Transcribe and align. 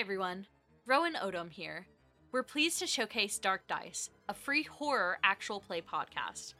everyone. 0.00 0.46
Rowan 0.86 1.12
Odom 1.12 1.50
here. 1.50 1.86
We're 2.32 2.42
pleased 2.42 2.78
to 2.78 2.86
showcase 2.86 3.38
Dark 3.38 3.68
Dice, 3.68 4.08
a 4.30 4.32
free 4.32 4.62
horror 4.62 5.18
actual 5.22 5.60
play 5.60 5.82
podcast. 5.82 6.54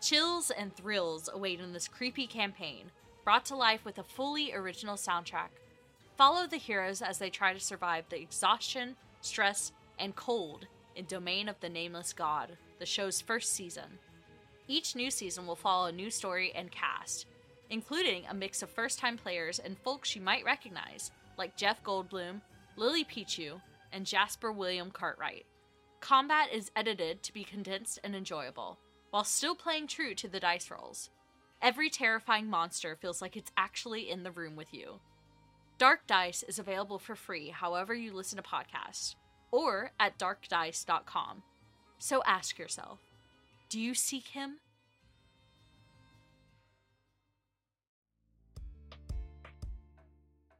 Chills 0.00 0.50
and 0.50 0.74
thrills 0.74 1.28
await 1.30 1.60
in 1.60 1.74
this 1.74 1.88
creepy 1.88 2.26
campaign, 2.26 2.90
brought 3.22 3.44
to 3.46 3.54
life 3.54 3.84
with 3.84 3.98
a 3.98 4.02
fully 4.02 4.54
original 4.54 4.96
soundtrack. 4.96 5.50
Follow 6.16 6.46
the 6.46 6.56
heroes 6.56 7.02
as 7.02 7.18
they 7.18 7.28
try 7.28 7.52
to 7.52 7.60
survive 7.60 8.06
the 8.08 8.18
exhaustion, 8.18 8.96
stress, 9.20 9.72
and 9.98 10.16
cold 10.16 10.66
in 10.94 11.04
Domain 11.04 11.50
of 11.50 11.60
the 11.60 11.68
Nameless 11.68 12.14
God, 12.14 12.56
the 12.78 12.86
show's 12.86 13.20
first 13.20 13.52
season. 13.52 13.98
Each 14.68 14.96
new 14.96 15.10
season 15.10 15.46
will 15.46 15.54
follow 15.54 15.88
a 15.88 15.92
new 15.92 16.10
story 16.10 16.50
and 16.56 16.70
cast, 16.70 17.26
including 17.68 18.24
a 18.26 18.32
mix 18.32 18.62
of 18.62 18.70
first 18.70 18.98
time 18.98 19.18
players 19.18 19.58
and 19.58 19.76
folks 19.76 20.16
you 20.16 20.22
might 20.22 20.46
recognize, 20.46 21.10
like 21.36 21.58
Jeff 21.58 21.82
Goldblum, 21.84 22.40
Lily 22.76 23.04
Pichu, 23.04 23.60
and 23.92 24.04
Jasper 24.04 24.52
William 24.52 24.90
Cartwright. 24.90 25.46
Combat 26.00 26.48
is 26.52 26.70
edited 26.76 27.22
to 27.22 27.32
be 27.32 27.42
condensed 27.42 27.98
and 28.04 28.14
enjoyable, 28.14 28.78
while 29.10 29.24
still 29.24 29.54
playing 29.54 29.86
true 29.86 30.14
to 30.14 30.28
the 30.28 30.40
dice 30.40 30.70
rolls. 30.70 31.10
Every 31.62 31.88
terrifying 31.88 32.48
monster 32.48 32.96
feels 32.96 33.22
like 33.22 33.36
it's 33.36 33.50
actually 33.56 34.10
in 34.10 34.22
the 34.22 34.30
room 34.30 34.56
with 34.56 34.74
you. 34.74 35.00
Dark 35.78 36.06
Dice 36.06 36.42
is 36.42 36.58
available 36.58 36.98
for 36.98 37.14
free 37.14 37.48
however 37.48 37.94
you 37.94 38.12
listen 38.12 38.36
to 38.36 38.42
podcasts, 38.42 39.14
or 39.50 39.92
at 39.98 40.18
darkdice.com. 40.18 41.42
So 41.98 42.22
ask 42.26 42.58
yourself 42.58 43.00
do 43.68 43.80
you 43.80 43.94
seek 43.94 44.28
him? 44.28 44.58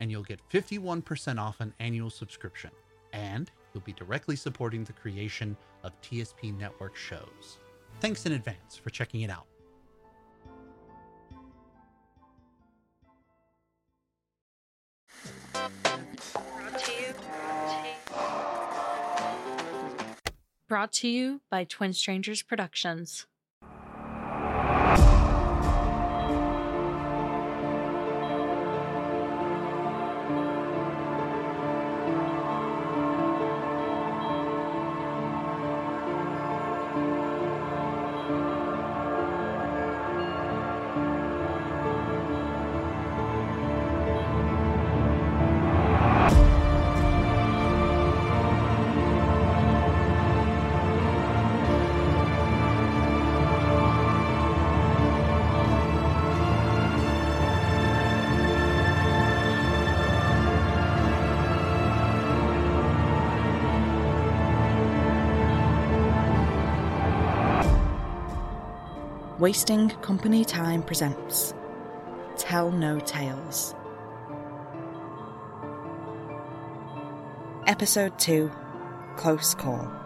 and 0.00 0.10
you'll 0.10 0.22
get 0.22 0.40
51% 0.50 1.38
off 1.38 1.60
an 1.60 1.72
annual 1.80 2.10
subscription. 2.10 2.70
And 3.12 3.50
you'll 3.72 3.82
be 3.82 3.92
directly 3.92 4.36
supporting 4.36 4.84
the 4.84 4.92
creation 4.92 5.56
of 5.82 5.92
TSP 6.02 6.56
Network 6.58 6.96
shows. 6.96 7.58
Thanks 8.00 8.26
in 8.26 8.32
advance 8.32 8.76
for 8.76 8.90
checking 8.90 9.22
it 9.22 9.30
out. 9.30 9.46
Brought 20.68 20.92
to 20.94 21.08
you 21.08 21.40
by 21.48 21.62
Twin 21.62 21.92
Strangers 21.92 22.42
Productions. 22.42 23.26
Wasting 69.46 69.90
Company 70.02 70.44
Time 70.44 70.82
presents 70.82 71.54
Tell 72.36 72.72
No 72.72 72.98
Tales. 72.98 73.76
Episode 77.68 78.18
2 78.18 78.50
Close 79.14 79.54
Call. 79.54 80.05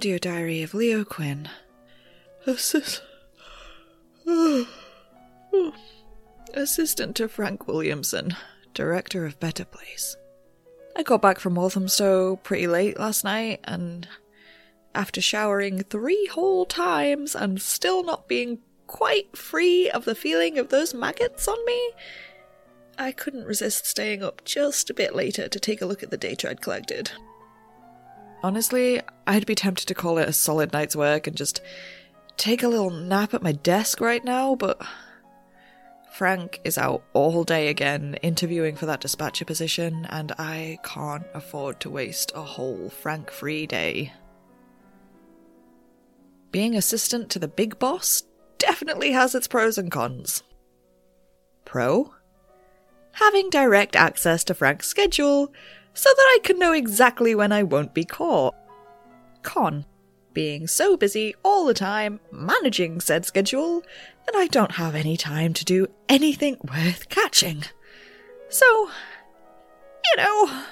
Audio 0.00 0.16
Diary 0.16 0.62
of 0.62 0.72
Leo 0.72 1.04
Quinn. 1.04 1.46
Assist- 2.46 3.02
Assistant 6.54 7.16
to 7.16 7.28
Frank 7.28 7.68
Williamson, 7.68 8.34
Director 8.72 9.26
of 9.26 9.38
Better 9.38 9.66
Place. 9.66 10.16
I 10.96 11.02
got 11.02 11.20
back 11.20 11.38
from 11.38 11.54
Walthamstow 11.54 12.36
pretty 12.36 12.66
late 12.66 12.98
last 12.98 13.24
night, 13.24 13.60
and 13.64 14.08
after 14.94 15.20
showering 15.20 15.82
three 15.82 16.24
whole 16.32 16.64
times 16.64 17.34
and 17.34 17.60
still 17.60 18.02
not 18.02 18.26
being 18.26 18.60
quite 18.86 19.36
free 19.36 19.90
of 19.90 20.06
the 20.06 20.14
feeling 20.14 20.58
of 20.58 20.70
those 20.70 20.94
maggots 20.94 21.46
on 21.46 21.62
me, 21.66 21.90
I 22.96 23.12
couldn't 23.12 23.44
resist 23.44 23.84
staying 23.84 24.22
up 24.22 24.46
just 24.46 24.88
a 24.88 24.94
bit 24.94 25.14
later 25.14 25.46
to 25.46 25.60
take 25.60 25.82
a 25.82 25.86
look 25.86 26.02
at 26.02 26.10
the 26.10 26.16
data 26.16 26.48
I'd 26.48 26.62
collected. 26.62 27.10
Honestly, 28.42 29.00
I'd 29.26 29.46
be 29.46 29.54
tempted 29.54 29.86
to 29.86 29.94
call 29.94 30.18
it 30.18 30.28
a 30.28 30.32
solid 30.32 30.72
night's 30.72 30.96
work 30.96 31.26
and 31.26 31.36
just 31.36 31.60
take 32.36 32.62
a 32.62 32.68
little 32.68 32.90
nap 32.90 33.34
at 33.34 33.42
my 33.42 33.52
desk 33.52 34.00
right 34.00 34.24
now, 34.24 34.54
but 34.54 34.80
Frank 36.14 36.60
is 36.64 36.78
out 36.78 37.02
all 37.12 37.44
day 37.44 37.68
again 37.68 38.14
interviewing 38.22 38.76
for 38.76 38.86
that 38.86 39.00
dispatcher 39.00 39.44
position, 39.44 40.06
and 40.08 40.32
I 40.38 40.78
can't 40.84 41.26
afford 41.34 41.80
to 41.80 41.90
waste 41.90 42.32
a 42.34 42.42
whole 42.42 42.88
Frank 42.88 43.30
free 43.30 43.66
day. 43.66 44.12
being 46.52 46.74
assistant 46.76 47.30
to 47.30 47.38
the 47.38 47.48
big 47.48 47.78
boss 47.78 48.22
definitely 48.58 49.12
has 49.12 49.34
its 49.34 49.46
pros 49.46 49.78
and 49.78 49.90
cons. 49.90 50.42
Pro? 51.64 52.12
Having 53.12 53.50
direct 53.50 53.96
access 53.96 54.44
to 54.44 54.54
Frank's 54.54 54.88
schedule 54.88 55.52
so 55.94 56.08
that 56.08 56.36
I 56.36 56.38
can 56.42 56.58
know 56.58 56.72
exactly 56.72 57.34
when 57.34 57.52
I 57.52 57.62
won't 57.62 57.94
be 57.94 58.04
caught. 58.04 58.54
Con? 59.42 59.84
Being 60.32 60.66
so 60.68 60.96
busy 60.96 61.34
all 61.42 61.66
the 61.66 61.74
time 61.74 62.20
managing 62.30 63.00
said 63.00 63.26
schedule 63.26 63.82
that 64.26 64.36
I 64.36 64.46
don't 64.46 64.72
have 64.72 64.94
any 64.94 65.16
time 65.16 65.52
to 65.54 65.64
do 65.64 65.88
anything 66.08 66.56
worth 66.62 67.08
catching. 67.08 67.64
So, 68.48 68.90
you 70.04 70.22
know, 70.22 70.62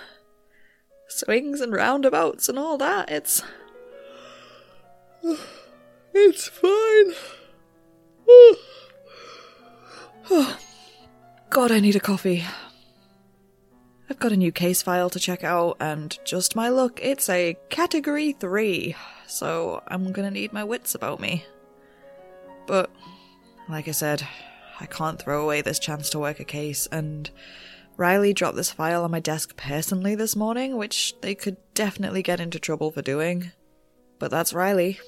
swings 1.08 1.60
and 1.60 1.72
roundabouts 1.72 2.48
and 2.48 2.58
all 2.58 2.78
that, 2.78 3.10
it's. 3.10 3.42
It's 6.14 6.48
fine. 6.48 7.12
God, 11.50 11.72
I 11.72 11.80
need 11.80 11.96
a 11.96 12.00
coffee. 12.00 12.44
I've 14.10 14.18
got 14.18 14.32
a 14.32 14.36
new 14.36 14.52
case 14.52 14.80
file 14.80 15.10
to 15.10 15.20
check 15.20 15.44
out, 15.44 15.76
and 15.80 16.18
just 16.24 16.56
my 16.56 16.70
luck, 16.70 16.98
it's 17.02 17.28
a 17.28 17.58
Category 17.68 18.32
3, 18.32 18.96
so 19.26 19.82
I'm 19.86 20.12
gonna 20.12 20.30
need 20.30 20.52
my 20.52 20.64
wits 20.64 20.94
about 20.94 21.20
me. 21.20 21.44
But, 22.66 22.90
like 23.68 23.86
I 23.86 23.90
said, 23.92 24.26
I 24.80 24.86
can't 24.86 25.20
throw 25.20 25.42
away 25.42 25.60
this 25.60 25.78
chance 25.78 26.08
to 26.10 26.18
work 26.18 26.40
a 26.40 26.44
case, 26.44 26.88
and 26.90 27.30
Riley 27.98 28.32
dropped 28.32 28.56
this 28.56 28.70
file 28.70 29.04
on 29.04 29.10
my 29.10 29.20
desk 29.20 29.56
personally 29.56 30.14
this 30.14 30.34
morning, 30.34 30.76
which 30.78 31.14
they 31.20 31.34
could 31.34 31.58
definitely 31.74 32.22
get 32.22 32.40
into 32.40 32.58
trouble 32.58 32.90
for 32.90 33.02
doing. 33.02 33.52
But 34.18 34.30
that's 34.30 34.54
Riley. 34.54 35.00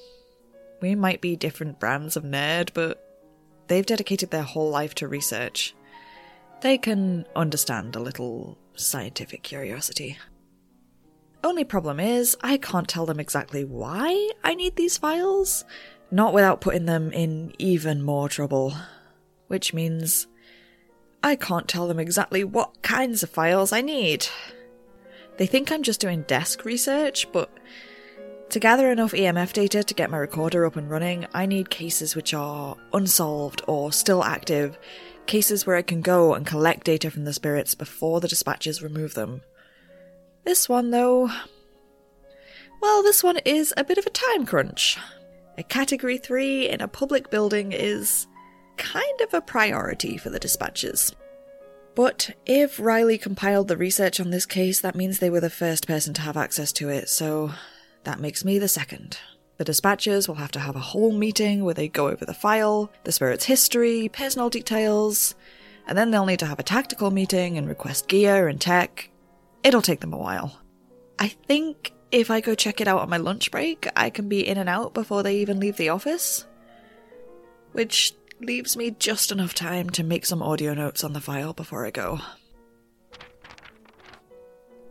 We 0.83 0.95
might 0.95 1.23
be 1.23 1.37
different 1.37 1.81
brands 1.81 2.17
of 2.17 2.25
nerd, 2.25 2.71
but 2.75 3.03
they've 3.69 3.87
dedicated 3.87 4.31
their 4.31 4.43
whole 4.43 4.69
life 4.69 4.95
to 4.97 5.09
research. 5.09 5.75
They 6.61 6.77
can 6.77 7.25
understand 7.35 7.97
a 7.97 8.01
little 8.01 8.59
scientific 8.75 9.43
curiosity. 9.43 10.19
Only 11.43 11.65
problem 11.65 11.99
is, 12.01 12.37
I 12.43 12.59
can't 12.59 12.89
tell 12.89 13.07
them 13.07 13.21
exactly 13.21 13.65
why 13.65 14.31
I 14.45 14.55
need 14.55 14.77
these 14.77 14.99
files, 14.99 15.65
not 16.11 16.35
without 16.35 16.61
putting 16.61 16.87
them 16.87 17.13
in 17.13 17.53
even 17.59 18.03
more 18.03 18.29
trouble. 18.29 18.75
Which 19.49 19.73
means 19.73 20.27
I 21.23 21.37
can't 21.37 21.67
tell 21.69 21.89
them 21.89 21.99
exactly 21.99 22.45
what 22.45 22.83
kinds 22.83 23.23
of 23.23 23.31
files 23.31 23.73
I 23.73 23.81
need. 23.81 24.27
They 25.39 25.47
think 25.47 25.73
I'm 25.73 25.83
just 25.83 26.01
doing 26.01 26.23
desk 26.23 26.65
research, 26.65 27.27
but 27.33 27.51
to 28.51 28.59
gather 28.59 28.91
enough 28.91 29.13
EMF 29.13 29.53
data 29.53 29.83
to 29.83 29.95
get 29.95 30.11
my 30.11 30.19
recorder 30.19 30.67
up 30.67 30.77
and 30.77 30.91
running, 30.91 31.27
I 31.33 31.47
need 31.47 31.71
cases 31.71 32.15
which 32.15 32.35
are 32.35 32.77
unsolved 32.93 33.63
or 33.67 33.93
still 33.93 34.25
active, 34.25 34.79
cases 35.27 35.67
where 35.67 35.77
I 35.77 35.83
can 35.83 36.01
go 36.01 36.35
and 36.35 36.47
collect 36.47 36.85
data 36.85 37.11
from 37.11 37.25
the 37.25 37.33
spirits 37.33 37.75
before 37.75 38.21
the 38.21 38.29
dispatchers 38.29 38.83
remove 38.83 39.15
them. 39.15 39.43
This 40.45 40.69
one, 40.69 40.91
though. 40.91 41.31
Well, 42.81 43.03
this 43.03 43.23
one 43.23 43.39
is 43.45 43.75
a 43.77 43.85
bit 43.85 43.99
of 43.99 44.07
a 44.07 44.11
time 44.11 44.47
crunch. 44.47 44.99
A 45.59 45.63
Category 45.63 46.19
3 46.19 46.69
in 46.69 46.81
a 46.81 46.89
public 46.89 47.31
building 47.31 47.73
is 47.73 48.27
kind 48.77 49.21
of 49.21 49.35
a 49.35 49.43
priority 49.43 50.17
for 50.17 50.31
the 50.31 50.41
dispatchers. 50.41 51.15
But 51.95 52.35
if 52.47 52.81
Riley 52.81 53.19
compiled 53.19 53.69
the 53.69 53.77
research 53.77 54.21
on 54.21 54.31
this 54.31 54.47
case, 54.47 54.81
that 54.81 54.95
means 54.95 55.19
they 55.19 55.29
were 55.29 55.41
the 55.41 55.51
first 55.51 55.87
person 55.87 56.15
to 56.15 56.23
have 56.23 56.37
access 56.37 56.73
to 56.75 56.89
it, 56.89 57.09
so 57.09 57.53
that 58.05 58.21
makes 58.21 58.45
me 58.45 58.59
the 58.59 58.69
second. 58.69 59.19
The 59.61 59.73
dispatchers 59.73 60.27
will 60.27 60.37
have 60.37 60.53
to 60.53 60.59
have 60.59 60.75
a 60.75 60.81
whole 60.81 61.13
meeting 61.13 61.65
where 61.65 61.75
they 61.75 61.87
go 61.87 62.09
over 62.09 62.25
the 62.25 62.33
file, 62.33 62.91
the 63.05 63.13
spirit's 63.13 63.45
history, 63.45 64.09
personal 64.09 64.49
details, 64.49 65.35
and 65.87 65.99
then 65.99 66.11
they'll 66.11 66.25
need 66.25 66.39
to 66.39 66.47
have 66.47 66.59
a 66.59 66.63
tactical 66.63 67.11
meeting 67.11 67.59
and 67.59 67.69
request 67.69 68.09
gear 68.09 68.49
and 68.49 68.59
tech. 68.59 69.11
It'll 69.63 69.83
take 69.83 70.01
them 70.01 70.15
a 70.15 70.17
while. 70.17 70.59
I 71.19 71.29
think 71.29 71.93
if 72.11 72.31
I 72.31 72.41
go 72.41 72.55
check 72.55 72.81
it 72.81 72.89
out 72.89 73.03
on 73.03 73.11
my 73.11 73.19
lunch 73.19 73.51
break, 73.51 73.87
I 73.95 74.09
can 74.09 74.31
be 74.31 74.49
in 74.49 74.57
and 74.57 74.67
out 74.67 74.95
before 74.95 75.23
they 75.23 75.37
even 75.37 75.61
leave 75.61 75.77
the 75.77 75.91
office. 75.91 76.47
Which 77.73 78.15
leaves 78.41 78.79
me 78.79 78.93
just 78.93 79.31
enough 79.31 79.53
time 79.53 79.91
to 79.91 80.03
make 80.03 80.25
some 80.25 80.43
audio 80.43 80.73
notes 80.73 81.05
on 81.05 81.13
the 81.13 81.21
file 81.21 81.53
before 81.53 81.85
I 81.85 81.91
go. 81.91 82.21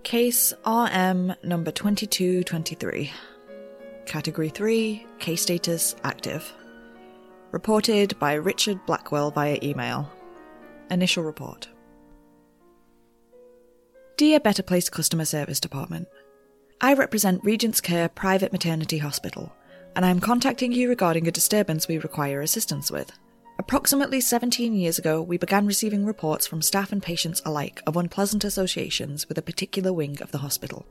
Case 0.04 0.54
RM 0.64 1.34
number 1.42 1.72
2223. 1.72 3.12
Category 4.10 4.50
3, 4.50 5.06
case 5.20 5.44
status 5.44 5.96
active. 6.04 6.52
Reported 7.52 8.18
by 8.18 8.34
Richard 8.34 8.84
Blackwell 8.88 9.30
via 9.30 9.60
email. 9.62 10.12
Initial 10.90 11.24
report. 11.24 11.70
Dear 14.18 14.40
Better 14.40 14.64
Place 14.64 14.90
Customer 14.90 15.26
Service 15.26 15.60
Department, 15.60 16.08
I 16.82 16.96
represent 16.96 17.44
Regent's 17.44 17.82
Care 17.82 18.10
Private 18.10 18.52
Maternity 18.52 18.98
Hospital, 18.98 19.54
and 19.96 20.04
I 20.04 20.10
am 20.10 20.20
contacting 20.20 20.72
you 20.72 20.90
regarding 20.90 21.28
a 21.28 21.32
disturbance 21.32 21.88
we 21.88 22.00
require 22.00 22.42
assistance 22.42 22.90
with. 22.90 23.12
Approximately 23.60 24.22
17 24.22 24.74
years 24.74 24.98
ago, 24.98 25.22
we 25.22 25.38
began 25.38 25.68
receiving 25.68 26.04
reports 26.04 26.48
from 26.48 26.64
staff 26.64 26.92
and 26.92 27.04
patients 27.04 27.44
alike 27.46 27.84
of 27.86 27.96
unpleasant 27.96 28.44
associations 28.44 29.30
with 29.30 29.38
a 29.38 29.44
particular 29.44 29.94
wing 29.94 30.20
of 30.20 30.32
the 30.32 30.40
hospital. 30.40 30.88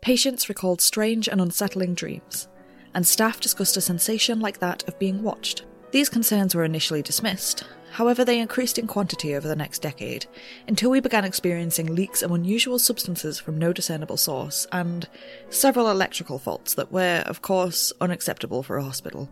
Patients 0.00 0.48
recalled 0.48 0.80
strange 0.80 1.28
and 1.28 1.40
unsettling 1.40 1.94
dreams, 1.94 2.48
and 2.94 3.06
staff 3.06 3.38
discussed 3.38 3.76
a 3.76 3.80
sensation 3.80 4.40
like 4.40 4.58
that 4.58 4.86
of 4.88 4.98
being 4.98 5.22
watched. 5.22 5.64
These 5.90 6.08
concerns 6.08 6.54
were 6.54 6.64
initially 6.64 7.02
dismissed, 7.02 7.64
however, 7.92 8.24
they 8.24 8.38
increased 8.38 8.78
in 8.78 8.86
quantity 8.86 9.34
over 9.34 9.46
the 9.46 9.56
next 9.56 9.82
decade, 9.82 10.24
until 10.68 10.90
we 10.90 11.00
began 11.00 11.24
experiencing 11.24 11.94
leaks 11.94 12.22
of 12.22 12.30
unusual 12.30 12.78
substances 12.78 13.38
from 13.38 13.58
no 13.58 13.72
discernible 13.72 14.16
source, 14.16 14.66
and 14.72 15.06
several 15.50 15.90
electrical 15.90 16.38
faults 16.38 16.74
that 16.74 16.90
were, 16.90 17.22
of 17.26 17.42
course, 17.42 17.92
unacceptable 18.00 18.62
for 18.62 18.78
a 18.78 18.84
hospital. 18.84 19.28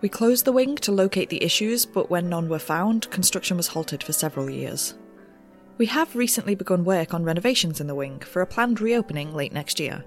We 0.00 0.08
closed 0.08 0.46
the 0.46 0.52
wing 0.52 0.76
to 0.76 0.92
locate 0.92 1.28
the 1.28 1.44
issues, 1.44 1.84
but 1.84 2.08
when 2.08 2.30
none 2.30 2.48
were 2.48 2.58
found, 2.58 3.10
construction 3.10 3.58
was 3.58 3.68
halted 3.68 4.02
for 4.02 4.14
several 4.14 4.48
years. 4.48 4.94
We 5.78 5.86
have 5.86 6.14
recently 6.14 6.54
begun 6.54 6.84
work 6.84 7.14
on 7.14 7.24
renovations 7.24 7.80
in 7.80 7.86
the 7.86 7.94
wing 7.94 8.20
for 8.20 8.42
a 8.42 8.46
planned 8.46 8.80
reopening 8.80 9.34
late 9.34 9.52
next 9.52 9.80
year. 9.80 10.04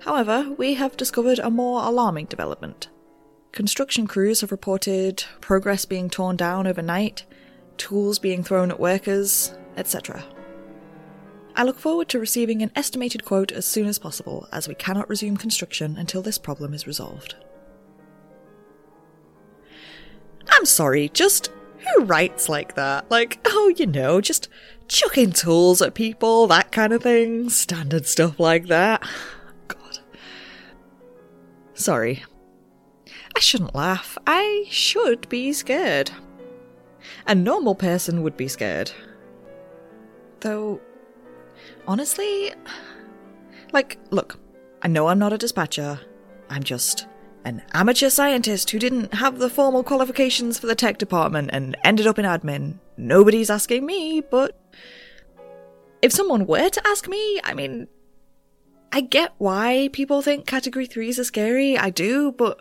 However, 0.00 0.54
we 0.58 0.74
have 0.74 0.96
discovered 0.96 1.38
a 1.38 1.50
more 1.50 1.82
alarming 1.82 2.26
development. 2.26 2.88
Construction 3.52 4.06
crews 4.06 4.42
have 4.42 4.50
reported 4.50 5.24
progress 5.40 5.84
being 5.84 6.10
torn 6.10 6.36
down 6.36 6.66
overnight, 6.66 7.24
tools 7.76 8.18
being 8.18 8.42
thrown 8.42 8.70
at 8.70 8.80
workers, 8.80 9.56
etc. 9.76 10.24
I 11.56 11.62
look 11.62 11.78
forward 11.78 12.08
to 12.08 12.18
receiving 12.18 12.62
an 12.62 12.72
estimated 12.74 13.24
quote 13.24 13.52
as 13.52 13.64
soon 13.64 13.86
as 13.86 13.98
possible, 13.98 14.48
as 14.50 14.66
we 14.66 14.74
cannot 14.74 15.08
resume 15.08 15.36
construction 15.36 15.96
until 15.96 16.20
this 16.20 16.36
problem 16.36 16.74
is 16.74 16.86
resolved. 16.86 17.36
I'm 20.48 20.66
sorry, 20.66 21.08
just 21.10 21.50
who 21.78 22.04
writes 22.04 22.48
like 22.48 22.74
that? 22.74 23.10
Like, 23.10 23.38
oh, 23.46 23.72
you 23.76 23.86
know, 23.86 24.20
just 24.20 24.48
chucking 24.88 25.32
tools 25.32 25.82
at 25.82 25.94
people, 25.94 26.46
that 26.48 26.72
kind 26.72 26.92
of 26.92 27.02
thing. 27.02 27.50
Standard 27.50 28.06
stuff 28.06 28.38
like 28.38 28.66
that. 28.66 29.02
God. 29.68 29.98
Sorry. 31.74 32.24
I 33.36 33.40
shouldn't 33.40 33.74
laugh. 33.74 34.16
I 34.26 34.64
should 34.70 35.28
be 35.28 35.52
scared. 35.52 36.10
A 37.26 37.34
normal 37.34 37.74
person 37.74 38.22
would 38.22 38.36
be 38.36 38.48
scared. 38.48 38.92
Though, 40.40 40.80
honestly, 41.86 42.52
like, 43.72 43.98
look, 44.10 44.38
I 44.82 44.88
know 44.88 45.08
I'm 45.08 45.18
not 45.18 45.32
a 45.32 45.38
dispatcher. 45.38 45.98
I'm 46.50 46.62
just 46.62 47.06
an 47.44 47.62
amateur 47.72 48.08
scientist 48.08 48.70
who 48.70 48.78
didn't 48.78 49.14
have 49.14 49.38
the 49.38 49.50
formal 49.50 49.82
qualifications 49.82 50.58
for 50.58 50.66
the 50.66 50.74
tech 50.74 50.98
department 50.98 51.50
and 51.52 51.76
ended 51.84 52.06
up 52.06 52.18
in 52.18 52.24
admin. 52.24 52.78
Nobody's 52.96 53.50
asking 53.50 53.84
me, 53.84 54.22
but 54.22 54.58
if 56.02 56.12
someone 56.12 56.46
were 56.46 56.68
to 56.68 56.86
ask 56.86 57.08
me, 57.08 57.40
I 57.44 57.54
mean, 57.54 57.88
I 58.92 59.00
get 59.00 59.32
why 59.38 59.90
people 59.92 60.22
think 60.22 60.46
category 60.46 60.86
3s 60.86 61.18
are 61.18 61.24
scary, 61.24 61.76
I 61.76 61.90
do, 61.90 62.32
but 62.32 62.60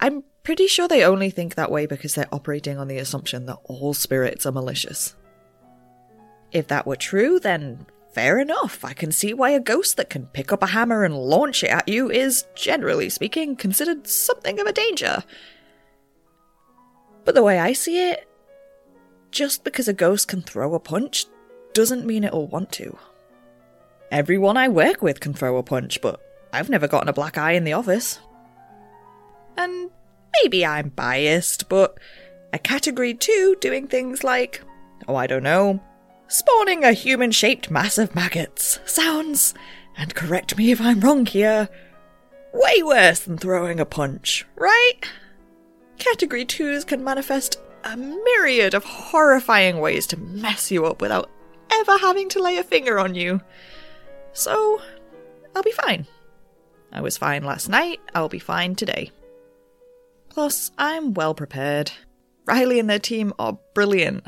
I'm 0.00 0.24
pretty 0.42 0.66
sure 0.66 0.86
they 0.86 1.04
only 1.04 1.30
think 1.30 1.54
that 1.54 1.70
way 1.70 1.86
because 1.86 2.14
they're 2.14 2.32
operating 2.32 2.78
on 2.78 2.88
the 2.88 2.98
assumption 2.98 3.46
that 3.46 3.58
all 3.64 3.94
spirits 3.94 4.46
are 4.46 4.52
malicious. 4.52 5.14
If 6.52 6.68
that 6.68 6.86
were 6.86 6.96
true, 6.96 7.40
then 7.40 7.86
fair 8.12 8.38
enough. 8.38 8.84
I 8.84 8.92
can 8.92 9.12
see 9.12 9.34
why 9.34 9.50
a 9.50 9.60
ghost 9.60 9.96
that 9.96 10.10
can 10.10 10.26
pick 10.26 10.52
up 10.52 10.62
a 10.62 10.68
hammer 10.68 11.04
and 11.04 11.16
launch 11.16 11.62
it 11.62 11.70
at 11.70 11.88
you 11.88 12.10
is, 12.10 12.46
generally 12.54 13.08
speaking, 13.08 13.56
considered 13.56 14.06
something 14.06 14.58
of 14.58 14.66
a 14.66 14.72
danger. 14.72 15.22
But 17.24 17.34
the 17.34 17.42
way 17.42 17.58
I 17.58 17.72
see 17.72 18.10
it, 18.10 18.28
just 19.30 19.62
because 19.64 19.88
a 19.88 19.92
ghost 19.92 20.28
can 20.28 20.42
throw 20.42 20.74
a 20.74 20.80
punch 20.80 21.26
doesn't 21.74 22.06
mean 22.06 22.24
it'll 22.24 22.46
want 22.46 22.72
to. 22.72 22.98
Everyone 24.10 24.56
I 24.56 24.68
work 24.68 25.02
with 25.02 25.20
can 25.20 25.34
throw 25.34 25.58
a 25.58 25.62
punch, 25.62 26.00
but 26.00 26.20
I've 26.52 26.70
never 26.70 26.88
gotten 26.88 27.08
a 27.08 27.12
black 27.12 27.36
eye 27.36 27.52
in 27.52 27.64
the 27.64 27.74
office. 27.74 28.18
And 29.56 29.90
maybe 30.40 30.64
I'm 30.64 30.88
biased, 30.88 31.68
but 31.68 31.98
a 32.52 32.58
category 32.58 33.12
2 33.12 33.56
doing 33.60 33.86
things 33.86 34.24
like, 34.24 34.62
oh, 35.06 35.16
I 35.16 35.26
don't 35.26 35.42
know, 35.42 35.82
spawning 36.28 36.84
a 36.84 36.92
human 36.92 37.30
shaped 37.30 37.70
mass 37.70 37.98
of 37.98 38.14
maggots 38.14 38.78
sounds, 38.84 39.54
and 39.96 40.14
correct 40.14 40.56
me 40.56 40.70
if 40.70 40.80
I'm 40.80 41.00
wrong 41.00 41.26
here, 41.26 41.68
way 42.52 42.82
worse 42.82 43.20
than 43.20 43.38
throwing 43.38 43.80
a 43.80 43.84
punch, 43.84 44.46
right? 44.56 45.00
Category 45.98 46.44
2s 46.44 46.86
can 46.86 47.02
manifest 47.02 47.60
a 47.84 47.96
myriad 47.96 48.74
of 48.74 48.84
horrifying 48.84 49.80
ways 49.80 50.06
to 50.08 50.18
mess 50.18 50.70
you 50.70 50.86
up 50.86 51.00
without 51.00 51.30
ever 51.72 51.98
having 51.98 52.28
to 52.30 52.42
lay 52.42 52.58
a 52.58 52.64
finger 52.64 52.98
on 52.98 53.14
you. 53.14 53.40
So, 54.32 54.80
I'll 55.56 55.62
be 55.62 55.72
fine. 55.72 56.06
I 56.92 57.00
was 57.00 57.18
fine 57.18 57.44
last 57.44 57.68
night, 57.68 58.00
I'll 58.14 58.28
be 58.28 58.38
fine 58.38 58.74
today. 58.74 59.10
Plus, 60.28 60.70
I'm 60.78 61.14
well 61.14 61.34
prepared. 61.34 61.90
Riley 62.46 62.78
and 62.78 62.88
their 62.88 62.98
team 62.98 63.32
are 63.38 63.58
brilliant. 63.74 64.24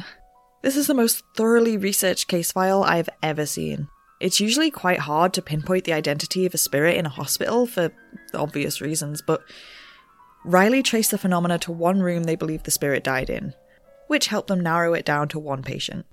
This 0.62 0.76
is 0.76 0.86
the 0.86 0.94
most 0.94 1.24
thoroughly 1.34 1.76
researched 1.76 2.28
case 2.28 2.52
file 2.52 2.82
I've 2.82 3.08
ever 3.22 3.46
seen. 3.46 3.88
It's 4.20 4.40
usually 4.40 4.70
quite 4.70 5.00
hard 5.00 5.32
to 5.34 5.42
pinpoint 5.42 5.84
the 5.84 5.94
identity 5.94 6.44
of 6.44 6.52
a 6.52 6.58
spirit 6.58 6.96
in 6.96 7.06
a 7.06 7.10
hospital 7.10 7.66
for 7.66 7.90
obvious 8.34 8.82
reasons, 8.82 9.22
but 9.22 9.42
Riley 10.44 10.82
traced 10.82 11.10
the 11.10 11.18
phenomena 11.18 11.58
to 11.60 11.72
one 11.72 12.02
room 12.02 12.24
they 12.24 12.36
believe 12.36 12.62
the 12.62 12.70
spirit 12.70 13.02
died 13.02 13.30
in, 13.30 13.54
which 14.08 14.26
helped 14.26 14.48
them 14.48 14.60
narrow 14.60 14.92
it 14.92 15.06
down 15.06 15.28
to 15.28 15.38
one 15.38 15.62
patient 15.62 16.06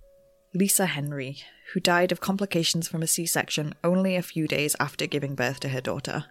Lisa 0.53 0.85
Henry, 0.85 1.37
who 1.73 1.79
died 1.79 2.11
of 2.11 2.21
complications 2.21 2.87
from 2.87 3.03
a 3.03 3.07
C 3.07 3.25
section 3.25 3.75
only 3.83 4.15
a 4.15 4.21
few 4.21 4.47
days 4.47 4.75
after 4.79 5.05
giving 5.05 5.35
birth 5.35 5.59
to 5.59 5.69
her 5.69 5.81
daughter. 5.81 6.25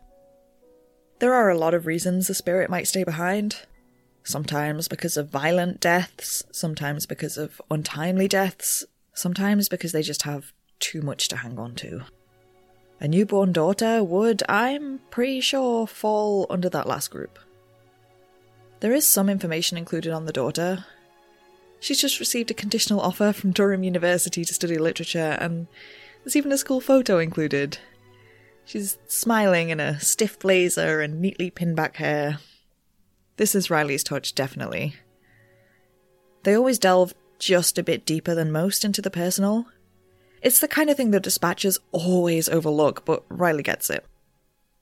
There 1.18 1.34
are 1.34 1.50
a 1.50 1.58
lot 1.58 1.74
of 1.74 1.86
reasons 1.86 2.26
the 2.26 2.34
spirit 2.34 2.70
might 2.70 2.88
stay 2.88 3.04
behind. 3.04 3.66
Sometimes 4.26 4.88
because 4.88 5.16
of 5.16 5.28
violent 5.28 5.78
deaths, 5.78 6.42
sometimes 6.50 7.06
because 7.06 7.38
of 7.38 7.62
untimely 7.70 8.26
deaths, 8.26 8.84
sometimes 9.14 9.68
because 9.68 9.92
they 9.92 10.02
just 10.02 10.22
have 10.22 10.52
too 10.80 11.00
much 11.00 11.28
to 11.28 11.36
hang 11.36 11.60
on 11.60 11.76
to. 11.76 12.02
A 12.98 13.06
newborn 13.06 13.52
daughter 13.52 14.02
would, 14.02 14.42
I'm 14.48 14.98
pretty 15.10 15.40
sure, 15.40 15.86
fall 15.86 16.48
under 16.50 16.68
that 16.70 16.88
last 16.88 17.12
group. 17.12 17.38
There 18.80 18.92
is 18.92 19.06
some 19.06 19.28
information 19.28 19.78
included 19.78 20.12
on 20.12 20.24
the 20.24 20.32
daughter. 20.32 20.84
She's 21.78 22.00
just 22.00 22.18
received 22.18 22.50
a 22.50 22.54
conditional 22.54 23.00
offer 23.00 23.32
from 23.32 23.52
Durham 23.52 23.84
University 23.84 24.44
to 24.44 24.52
study 24.52 24.76
literature, 24.76 25.38
and 25.40 25.68
there's 26.24 26.34
even 26.34 26.50
a 26.50 26.58
school 26.58 26.80
photo 26.80 27.20
included. 27.20 27.78
She's 28.64 28.98
smiling 29.06 29.70
in 29.70 29.78
a 29.78 30.00
stiff 30.00 30.36
blazer 30.40 31.00
and 31.00 31.20
neatly 31.20 31.48
pinned 31.48 31.76
back 31.76 31.98
hair. 31.98 32.40
This 33.36 33.54
is 33.54 33.70
Riley's 33.70 34.04
touch, 34.04 34.34
definitely. 34.34 34.94
They 36.42 36.56
always 36.56 36.78
delve 36.78 37.14
just 37.38 37.76
a 37.78 37.82
bit 37.82 38.06
deeper 38.06 38.34
than 38.34 38.50
most 38.52 38.84
into 38.84 39.02
the 39.02 39.10
personal. 39.10 39.66
It's 40.42 40.60
the 40.60 40.68
kind 40.68 40.88
of 40.90 40.96
thing 40.96 41.10
that 41.10 41.24
dispatchers 41.24 41.78
always 41.92 42.48
overlook, 42.48 43.04
but 43.04 43.24
Riley 43.28 43.62
gets 43.62 43.90
it. 43.90 44.06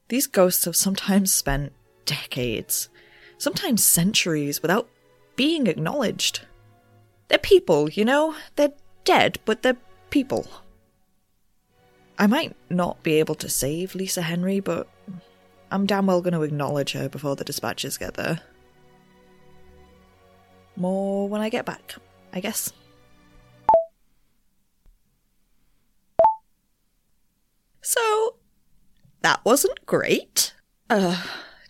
These 0.08 0.26
ghosts 0.26 0.66
have 0.66 0.76
sometimes 0.76 1.32
spent 1.32 1.72
decades, 2.04 2.88
sometimes 3.38 3.82
centuries, 3.82 4.60
without 4.62 4.88
being 5.36 5.66
acknowledged. 5.66 6.42
They're 7.28 7.38
people, 7.38 7.88
you 7.88 8.04
know? 8.04 8.36
They're 8.56 8.74
dead, 9.04 9.38
but 9.44 9.62
they're 9.62 9.76
people. 10.10 10.46
I 12.18 12.26
might 12.26 12.54
not 12.70 13.02
be 13.02 13.14
able 13.14 13.34
to 13.36 13.48
save 13.48 13.94
Lisa 13.94 14.22
Henry, 14.22 14.60
but 14.60 14.88
I'm 15.74 15.86
damn 15.86 16.06
well 16.06 16.22
going 16.22 16.34
to 16.34 16.42
acknowledge 16.42 16.92
her 16.92 17.08
before 17.08 17.34
the 17.34 17.42
dispatches 17.42 17.98
get 17.98 18.14
there. 18.14 18.38
More 20.76 21.28
when 21.28 21.40
I 21.40 21.48
get 21.48 21.66
back, 21.66 21.96
I 22.32 22.38
guess. 22.38 22.72
So, 27.80 28.36
that 29.22 29.44
wasn't 29.44 29.84
great. 29.84 30.54
Uh, 30.88 31.20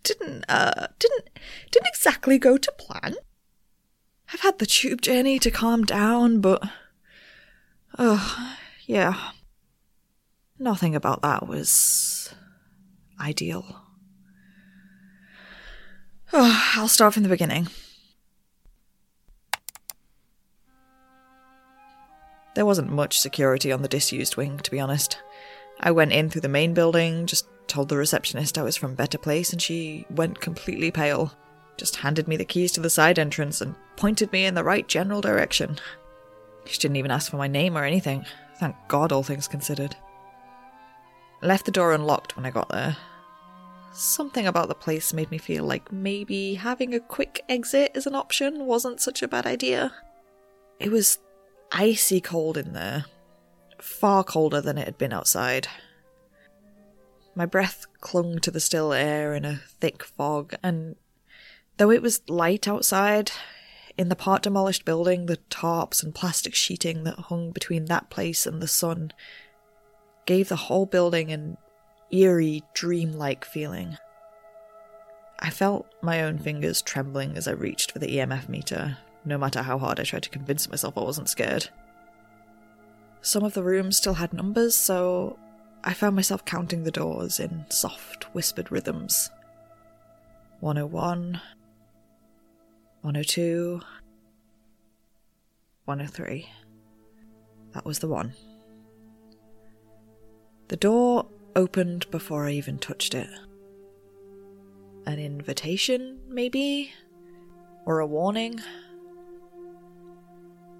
didn't, 0.02 0.44
uh, 0.50 0.88
didn't, 0.98 1.30
didn't 1.70 1.88
exactly 1.88 2.38
go 2.38 2.58
to 2.58 2.72
plan. 2.72 3.14
I've 4.34 4.40
had 4.40 4.58
the 4.58 4.66
tube 4.66 5.00
journey 5.00 5.38
to 5.38 5.50
calm 5.50 5.82
down, 5.82 6.42
but. 6.42 6.62
Oh, 7.98 8.54
yeah. 8.84 9.30
Nothing 10.58 10.94
about 10.94 11.22
that 11.22 11.48
was 11.48 12.34
ideal. 13.18 13.80
Oh, 16.36 16.72
I'll 16.74 16.88
start 16.88 17.14
from 17.14 17.22
the 17.22 17.28
beginning. 17.28 17.68
There 22.56 22.66
wasn't 22.66 22.90
much 22.92 23.18
security 23.18 23.72
on 23.72 23.82
the 23.82 23.88
disused 23.88 24.36
wing, 24.36 24.58
to 24.58 24.70
be 24.70 24.80
honest. 24.80 25.18
I 25.80 25.92
went 25.92 26.12
in 26.12 26.30
through 26.30 26.42
the 26.42 26.48
main 26.48 26.74
building, 26.74 27.26
just 27.26 27.46
told 27.68 27.88
the 27.88 27.96
receptionist 27.96 28.58
I 28.58 28.62
was 28.62 28.76
from 28.76 28.94
Better 28.94 29.18
Place, 29.18 29.52
and 29.52 29.62
she 29.62 30.06
went 30.10 30.40
completely 30.40 30.90
pale. 30.90 31.32
Just 31.76 31.96
handed 31.96 32.28
me 32.28 32.36
the 32.36 32.44
keys 32.44 32.72
to 32.72 32.80
the 32.80 32.90
side 32.90 33.18
entrance 33.18 33.60
and 33.60 33.74
pointed 33.96 34.32
me 34.32 34.44
in 34.44 34.54
the 34.54 34.62
right 34.64 34.86
general 34.86 35.20
direction. 35.20 35.78
She 36.64 36.78
didn't 36.78 36.96
even 36.96 37.10
ask 37.10 37.30
for 37.30 37.36
my 37.36 37.48
name 37.48 37.76
or 37.76 37.84
anything. 37.84 38.24
Thank 38.58 38.76
God, 38.88 39.10
all 39.12 39.24
things 39.24 39.48
considered. 39.48 39.96
Left 41.42 41.64
the 41.64 41.72
door 41.72 41.92
unlocked 41.92 42.36
when 42.36 42.46
I 42.46 42.50
got 42.50 42.68
there. 42.68 42.96
Something 43.96 44.48
about 44.48 44.66
the 44.66 44.74
place 44.74 45.12
made 45.12 45.30
me 45.30 45.38
feel 45.38 45.64
like 45.64 45.92
maybe 45.92 46.54
having 46.54 46.94
a 46.94 47.00
quick 47.00 47.44
exit 47.48 47.92
as 47.94 48.08
an 48.08 48.16
option 48.16 48.66
wasn't 48.66 49.00
such 49.00 49.22
a 49.22 49.28
bad 49.28 49.46
idea. 49.46 49.94
It 50.80 50.90
was 50.90 51.18
icy 51.70 52.20
cold 52.20 52.58
in 52.58 52.72
there, 52.72 53.04
far 53.80 54.24
colder 54.24 54.60
than 54.60 54.78
it 54.78 54.86
had 54.86 54.98
been 54.98 55.12
outside. 55.12 55.68
My 57.36 57.46
breath 57.46 57.86
clung 58.00 58.40
to 58.40 58.50
the 58.50 58.58
still 58.58 58.92
air 58.92 59.32
in 59.32 59.44
a 59.44 59.60
thick 59.80 60.02
fog, 60.02 60.54
and 60.60 60.96
though 61.76 61.92
it 61.92 62.02
was 62.02 62.28
light 62.28 62.66
outside, 62.66 63.30
in 63.96 64.08
the 64.08 64.16
part 64.16 64.42
demolished 64.42 64.84
building, 64.84 65.26
the 65.26 65.38
tarps 65.50 66.02
and 66.02 66.12
plastic 66.12 66.56
sheeting 66.56 67.04
that 67.04 67.18
hung 67.18 67.52
between 67.52 67.84
that 67.84 68.10
place 68.10 68.44
and 68.44 68.60
the 68.60 68.66
sun 68.66 69.12
gave 70.26 70.48
the 70.48 70.56
whole 70.56 70.86
building 70.86 71.30
an 71.30 71.58
eerie, 72.10 72.62
dreamlike 72.74 73.44
feeling. 73.44 73.98
I 75.38 75.50
felt 75.50 75.86
my 76.00 76.22
own 76.22 76.38
fingers 76.38 76.80
trembling 76.82 77.36
as 77.36 77.48
I 77.48 77.52
reached 77.52 77.92
for 77.92 77.98
the 77.98 78.16
EMF 78.16 78.48
meter, 78.48 78.98
no 79.24 79.36
matter 79.36 79.62
how 79.62 79.78
hard 79.78 80.00
I 80.00 80.04
tried 80.04 80.22
to 80.22 80.30
convince 80.30 80.70
myself 80.70 80.96
I 80.96 81.02
wasn't 81.02 81.28
scared. 81.28 81.68
Some 83.20 83.42
of 83.42 83.54
the 83.54 83.62
rooms 83.62 83.96
still 83.96 84.14
had 84.14 84.32
numbers, 84.32 84.76
so 84.76 85.38
I 85.82 85.92
found 85.92 86.16
myself 86.16 86.44
counting 86.44 86.84
the 86.84 86.90
doors 86.90 87.40
in 87.40 87.66
soft, 87.68 88.24
whispered 88.34 88.70
rhythms 88.72 89.30
101, 90.60 91.40
102, 93.02 93.80
103. 95.84 96.48
That 97.72 97.84
was 97.84 97.98
the 97.98 98.08
one. 98.08 98.32
The 100.68 100.76
door 100.76 101.26
opened 101.56 102.10
before 102.10 102.46
I 102.46 102.52
even 102.52 102.78
touched 102.78 103.14
it. 103.14 103.28
An 105.06 105.18
invitation, 105.18 106.20
maybe? 106.28 106.92
Or 107.86 108.00
a 108.00 108.06
warning? 108.06 108.60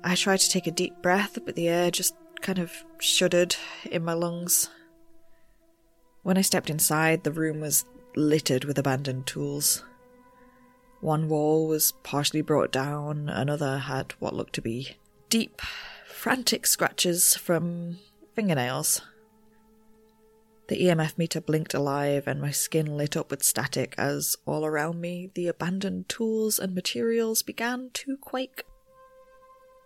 I 0.02 0.14
tried 0.14 0.40
to 0.40 0.50
take 0.50 0.66
a 0.66 0.71
deep 0.71 1.00
breath, 1.02 1.38
but 1.45 1.57
the 1.57 1.69
air 1.69 1.90
just 1.90 2.14
kind 2.40 2.59
of 2.59 2.73
shuddered 2.99 3.57
in 3.90 4.04
my 4.04 4.12
lungs. 4.12 4.69
When 6.23 6.38
I 6.38 6.43
stepped 6.43 6.71
inside, 6.71 7.25
the 7.25 7.33
room 7.33 7.61
was 7.61 7.85
littered 8.16 8.64
with 8.64 8.78
abandoned 8.78 9.26
tools. 9.26 9.83
One 11.00 11.28
wall 11.28 11.66
was 11.66 11.93
partially 12.02 12.40
brought 12.43 12.73
down, 12.73 13.28
another 13.28 13.78
had 13.78 14.12
what 14.21 14.35
looked 14.35 14.54
to 14.54 14.62
be 14.62 14.97
deep, 15.28 15.61
frantic 16.07 16.66
scratches 16.66 17.35
from 17.35 17.99
fingernails. 18.35 19.02
The 20.68 20.83
EMF 20.85 21.18
meter 21.18 21.42
blinked 21.42 21.75
alive, 21.75 22.26
and 22.26 22.40
my 22.40 22.50
skin 22.50 22.97
lit 22.97 23.16
up 23.16 23.30
with 23.30 23.42
static 23.42 23.94
as 23.99 24.37
all 24.47 24.64
around 24.64 25.00
me 25.00 25.30
the 25.35 25.47
abandoned 25.47 26.09
tools 26.09 26.59
and 26.59 26.75
materials 26.75 27.42
began 27.42 27.90
to 27.94 28.16
quake. 28.16 28.64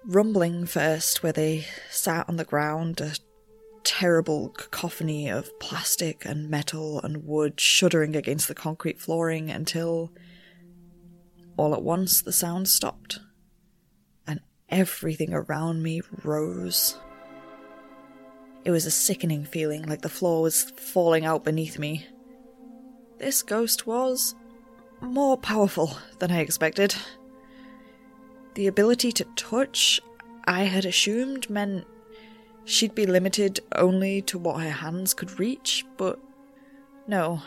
Rumbling 0.05 0.67
first, 0.67 1.23
where 1.23 1.33
they 1.33 1.67
sat 1.91 2.29
on 2.29 2.37
the 2.37 2.45
ground, 2.45 3.01
a 3.01 3.15
terrible 3.83 4.51
cacophony 4.51 5.29
of 5.29 5.59
plastic 5.59 6.25
and 6.25 6.49
metal 6.49 7.01
and 7.01 7.27
wood 7.27 7.59
shuddering 7.59 8.15
against 8.15 8.47
the 8.47 8.55
concrete 8.55 9.01
flooring 9.01 9.51
until 9.51 10.13
all 11.57 11.75
at 11.75 11.83
once 11.83 12.23
the 12.23 12.33
sound 12.33 12.69
stopped, 12.69 13.19
and 14.29 14.41
everything 14.69 15.35
around 15.35 15.83
me 15.83 16.03
rose. 16.23 16.97
It 18.69 18.73
was 18.73 18.85
a 18.85 18.91
sickening 18.91 19.47
feeling, 19.47 19.85
like 19.85 20.03
the 20.03 20.11
floor 20.11 20.43
was 20.43 20.65
falling 20.77 21.25
out 21.25 21.43
beneath 21.43 21.79
me. 21.79 22.07
This 23.17 23.43
ghost 23.43 23.87
was 23.87 24.35
more 25.01 25.39
powerful 25.39 25.97
than 26.19 26.31
I 26.31 26.41
expected. 26.41 26.95
The 28.57 28.67
ability 28.67 29.11
to 29.13 29.25
touch, 29.37 30.03
I 30.45 30.65
had 30.65 30.85
assumed 30.85 31.49
meant 31.49 31.87
she'd 32.67 32.95
be 32.95 33.07
limited 33.07 33.61
only 33.75 34.21
to 34.21 34.37
what 34.37 34.63
her 34.63 34.71
hands 34.71 35.15
could 35.15 35.41
reach, 35.41 35.87
but 35.97 36.21
no. 37.07 37.41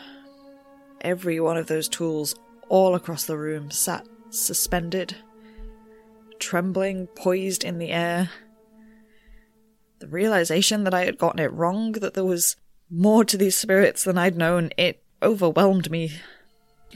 Every 1.02 1.38
one 1.38 1.56
of 1.56 1.68
those 1.68 1.88
tools 1.88 2.34
all 2.68 2.96
across 2.96 3.26
the 3.26 3.38
room 3.38 3.70
sat 3.70 4.08
suspended, 4.30 5.14
trembling, 6.40 7.06
poised 7.06 7.62
in 7.62 7.78
the 7.78 7.92
air. 7.92 8.28
The 10.02 10.08
realization 10.08 10.82
that 10.82 10.94
I 10.94 11.04
had 11.04 11.16
gotten 11.16 11.38
it 11.38 11.52
wrong, 11.52 11.92
that 11.92 12.14
there 12.14 12.24
was 12.24 12.56
more 12.90 13.24
to 13.24 13.36
these 13.36 13.54
spirits 13.56 14.02
than 14.02 14.18
I'd 14.18 14.36
known, 14.36 14.70
it 14.76 15.00
overwhelmed 15.22 15.92
me. 15.92 16.14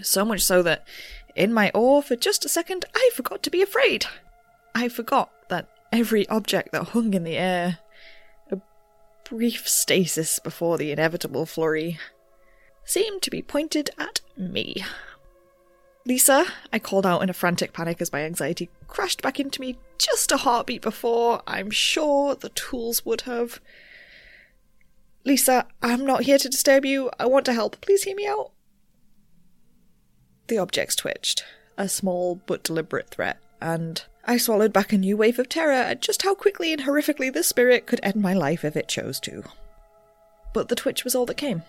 So 0.02 0.24
much 0.24 0.42
so 0.42 0.60
that, 0.64 0.84
in 1.36 1.52
my 1.52 1.70
awe, 1.72 2.02
for 2.02 2.16
just 2.16 2.44
a 2.44 2.48
second, 2.48 2.84
I 2.96 3.10
forgot 3.14 3.44
to 3.44 3.50
be 3.50 3.62
afraid. 3.62 4.06
I 4.74 4.88
forgot 4.88 5.30
that 5.50 5.68
every 5.92 6.28
object 6.28 6.72
that 6.72 6.88
hung 6.88 7.14
in 7.14 7.22
the 7.22 7.36
air, 7.36 7.78
a 8.50 8.58
brief 9.22 9.68
stasis 9.68 10.40
before 10.40 10.76
the 10.76 10.90
inevitable 10.90 11.46
flurry, 11.46 12.00
seemed 12.84 13.22
to 13.22 13.30
be 13.30 13.40
pointed 13.40 13.90
at 13.98 14.20
me. 14.36 14.84
Lisa, 16.06 16.46
I 16.72 16.78
called 16.78 17.04
out 17.04 17.24
in 17.24 17.28
a 17.28 17.34
frantic 17.34 17.72
panic 17.72 18.00
as 18.00 18.12
my 18.12 18.22
anxiety 18.22 18.70
crashed 18.86 19.22
back 19.22 19.40
into 19.40 19.60
me 19.60 19.76
just 19.98 20.30
a 20.30 20.36
heartbeat 20.36 20.80
before 20.80 21.42
I'm 21.48 21.68
sure 21.68 22.36
the 22.36 22.50
tools 22.50 23.04
would 23.04 23.22
have. 23.22 23.60
Lisa, 25.24 25.66
I'm 25.82 26.06
not 26.06 26.22
here 26.22 26.38
to 26.38 26.48
disturb 26.48 26.84
you. 26.84 27.10
I 27.18 27.26
want 27.26 27.44
to 27.46 27.52
help. 27.52 27.80
Please 27.80 28.04
hear 28.04 28.14
me 28.14 28.24
out. 28.24 28.52
The 30.46 30.58
objects 30.58 30.94
twitched, 30.94 31.44
a 31.76 31.88
small 31.88 32.40
but 32.46 32.62
deliberate 32.62 33.10
threat, 33.10 33.38
and 33.60 34.04
I 34.24 34.36
swallowed 34.36 34.72
back 34.72 34.92
a 34.92 34.98
new 34.98 35.16
wave 35.16 35.40
of 35.40 35.48
terror 35.48 35.72
at 35.72 36.02
just 36.02 36.22
how 36.22 36.36
quickly 36.36 36.72
and 36.72 36.82
horrifically 36.82 37.32
the 37.32 37.42
spirit 37.42 37.86
could 37.86 37.98
end 38.04 38.22
my 38.22 38.32
life 38.32 38.64
if 38.64 38.76
it 38.76 38.86
chose 38.86 39.18
to. 39.20 39.42
But 40.54 40.68
the 40.68 40.76
twitch 40.76 41.02
was 41.02 41.16
all 41.16 41.26
that 41.26 41.36
came. 41.36 41.64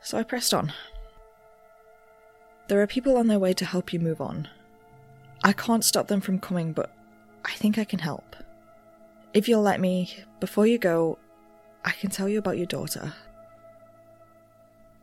So 0.00 0.16
I 0.16 0.22
pressed 0.22 0.54
on. 0.54 0.72
There 2.72 2.80
are 2.80 2.86
people 2.86 3.18
on 3.18 3.26
their 3.26 3.38
way 3.38 3.52
to 3.52 3.66
help 3.66 3.92
you 3.92 4.00
move 4.00 4.18
on. 4.22 4.48
I 5.44 5.52
can't 5.52 5.84
stop 5.84 6.08
them 6.08 6.22
from 6.22 6.38
coming, 6.38 6.72
but 6.72 6.90
I 7.44 7.52
think 7.52 7.76
I 7.76 7.84
can 7.84 7.98
help. 7.98 8.34
If 9.34 9.46
you'll 9.46 9.60
let 9.60 9.78
me, 9.78 10.16
before 10.40 10.66
you 10.66 10.78
go, 10.78 11.18
I 11.84 11.90
can 11.90 12.08
tell 12.08 12.30
you 12.30 12.38
about 12.38 12.56
your 12.56 12.64
daughter. 12.64 13.12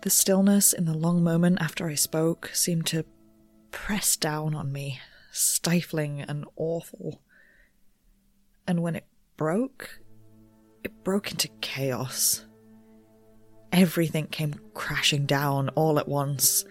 The 0.02 0.10
stillness 0.10 0.74
in 0.74 0.86
the 0.86 0.98
long 0.98 1.24
moment 1.24 1.60
after 1.62 1.88
I 1.88 1.94
spoke 1.94 2.50
seemed 2.56 2.88
to 2.88 3.06
press 3.70 4.16
down 4.16 4.56
on 4.56 4.72
me, 4.72 5.00
stifling 5.32 6.22
and 6.22 6.46
awful. 6.56 7.22
And 8.66 8.82
when 8.82 8.96
it 8.96 9.06
broke, 9.38 10.00
it 10.84 11.04
broke 11.04 11.30
into 11.30 11.50
chaos. 11.62 12.48
Everything 13.72 14.26
came 14.26 14.56
crashing 14.74 15.28
down 15.28 15.70
all 15.76 16.00
at 16.00 16.08
once 16.08 16.66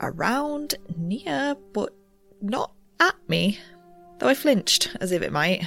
around, 0.00 0.74
near, 0.96 1.56
but 1.72 1.92
not 2.40 2.72
at 3.00 3.16
me, 3.28 3.58
though 4.18 4.28
I 4.28 4.34
flinched 4.34 4.96
as 5.00 5.12
if 5.12 5.22
it 5.22 5.32
might. 5.32 5.66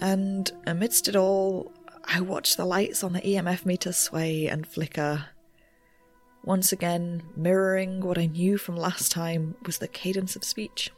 And 0.00 0.50
amidst 0.66 1.08
it 1.08 1.16
all, 1.16 1.72
I 2.04 2.20
watched 2.20 2.56
the 2.56 2.64
lights 2.64 3.02
on 3.02 3.12
the 3.12 3.20
EMF 3.20 3.66
meter 3.66 3.92
sway 3.92 4.46
and 4.46 4.66
flicker. 4.66 5.26
Once 6.44 6.72
again, 6.72 7.22
mirroring 7.36 8.00
what 8.00 8.16
I 8.16 8.26
knew 8.26 8.56
from 8.56 8.76
last 8.76 9.12
time 9.12 9.56
was 9.66 9.78
the 9.78 9.88
cadence 9.88 10.36
of 10.36 10.44
speech. 10.44 10.90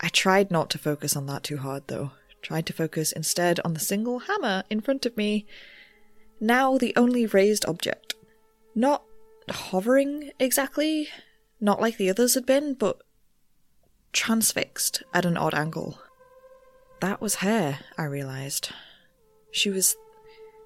I 0.00 0.08
tried 0.08 0.50
not 0.50 0.68
to 0.70 0.78
focus 0.78 1.16
on 1.16 1.26
that 1.26 1.44
too 1.44 1.56
hard, 1.56 1.84
though. 1.86 2.10
Tried 2.42 2.66
to 2.66 2.72
focus 2.72 3.12
instead 3.12 3.58
on 3.64 3.74
the 3.74 3.80
single 3.80 4.20
hammer 4.20 4.64
in 4.68 4.80
front 4.80 5.06
of 5.06 5.16
me, 5.16 5.46
now 6.38 6.76
the 6.76 6.94
only 6.96 7.26
raised 7.26 7.64
object. 7.64 8.14
Not 8.74 9.02
hovering 9.54 10.30
exactly, 10.38 11.08
not 11.60 11.80
like 11.80 11.96
the 11.96 12.10
others 12.10 12.34
had 12.34 12.46
been, 12.46 12.74
but 12.74 13.02
transfixed 14.12 15.02
at 15.12 15.24
an 15.24 15.36
odd 15.36 15.54
angle. 15.54 15.98
That 17.00 17.20
was 17.20 17.36
her, 17.36 17.78
I 17.98 18.04
realized. 18.04 18.70
She 19.50 19.70
was 19.70 19.96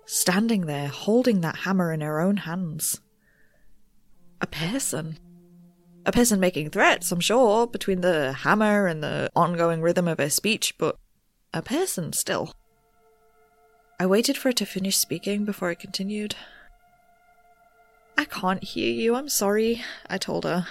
standing 0.06 0.66
there, 0.66 0.88
holding 0.88 1.40
that 1.40 1.56
hammer 1.56 1.92
in 1.92 2.00
her 2.00 2.20
own 2.20 2.38
hands. 2.38 3.00
A 4.40 4.46
person. 4.46 5.18
A 6.06 6.12
person 6.12 6.40
making 6.40 6.70
threats, 6.70 7.12
I'm 7.12 7.20
sure, 7.20 7.66
between 7.66 8.00
the 8.00 8.32
hammer 8.32 8.86
and 8.86 9.02
the 9.02 9.30
ongoing 9.36 9.82
rhythm 9.82 10.08
of 10.08 10.18
her 10.18 10.30
speech, 10.30 10.78
but 10.78 10.96
a 11.52 11.62
person 11.62 12.12
still. 12.12 12.52
I 13.98 14.06
waited 14.06 14.38
for 14.38 14.48
her 14.48 14.52
to 14.54 14.64
finish 14.64 14.96
speaking 14.96 15.44
before 15.44 15.68
I 15.68 15.74
continued. 15.74 16.34
I 18.20 18.26
can't 18.26 18.62
hear 18.62 18.92
you, 18.92 19.14
I'm 19.14 19.30
sorry, 19.30 19.82
I 20.06 20.18
told 20.18 20.44
her. 20.44 20.66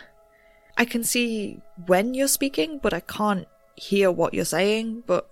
I 0.77 0.85
can 0.85 1.03
see 1.03 1.63
when 1.87 2.13
you're 2.13 2.27
speaking, 2.27 2.77
but 2.77 2.93
I 2.93 2.99
can't 2.99 3.47
hear 3.75 4.11
what 4.11 4.35
you're 4.35 4.45
saying, 4.45 5.01
but 5.07 5.27